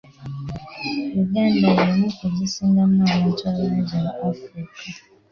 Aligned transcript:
Uganda 1.23 1.67
y'emu 1.79 2.07
ku 2.17 2.25
zisingamu 2.35 2.99
abantu 3.15 3.41
abato 3.51 3.89
mu 4.03 4.11
Africa. 4.29 4.81